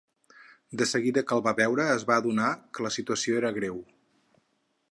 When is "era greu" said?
3.43-3.77